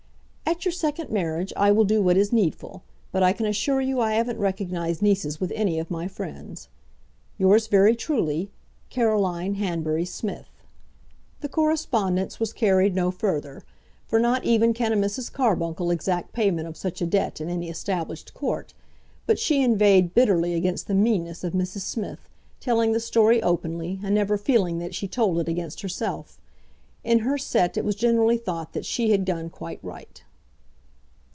"]At 0.51 0.65
your 0.65 0.73
second 0.73 1.09
marriage 1.09 1.53
I 1.55 1.71
will 1.71 1.85
do 1.85 2.01
what 2.01 2.17
is 2.17 2.33
needful; 2.33 2.83
but 3.13 3.23
I 3.23 3.31
can 3.31 3.45
assure 3.45 3.79
you 3.79 4.01
I 4.01 4.15
haven't 4.15 4.37
recognised 4.37 5.01
nieces 5.01 5.39
with 5.39 5.49
any 5.55 5.79
of 5.79 5.89
my 5.89 6.09
friends. 6.09 6.67
Yours 7.37 7.67
very 7.67 7.95
truly, 7.95 8.51
CAROLINE 8.89 9.53
HANBURY 9.55 10.03
SMITH. 10.03 10.49
The 11.39 11.47
correspondence 11.47 12.41
was 12.41 12.51
carried 12.51 12.93
no 12.93 13.11
further, 13.11 13.63
for 14.05 14.19
not 14.19 14.43
even 14.43 14.73
can 14.73 14.91
a 14.91 14.97
Mrs. 14.97 15.31
Carbuncle 15.31 15.89
exact 15.89 16.33
payment 16.33 16.67
of 16.67 16.75
such 16.75 17.01
a 17.01 17.05
debt 17.07 17.39
in 17.39 17.49
any 17.49 17.69
established 17.69 18.33
court; 18.33 18.73
but 19.25 19.39
she 19.39 19.63
inveighed 19.63 20.13
bitterly 20.13 20.53
against 20.53 20.87
the 20.87 20.93
meanness 20.93 21.45
of 21.45 21.53
Mrs. 21.53 21.81
Smith, 21.83 22.27
telling 22.59 22.91
the 22.91 22.99
story 22.99 23.41
openly, 23.41 24.01
and 24.03 24.13
never 24.13 24.37
feeling 24.37 24.79
that 24.79 24.93
she 24.93 25.07
told 25.07 25.39
it 25.39 25.47
against 25.47 25.79
herself. 25.79 26.41
In 27.05 27.19
her 27.19 27.37
set 27.37 27.77
it 27.77 27.85
was 27.85 27.95
generally 27.95 28.37
thought 28.37 28.73
that 28.73 28.85
she 28.85 29.11
had 29.11 29.23
done 29.23 29.49
quite 29.49 29.79
right. 29.81 30.21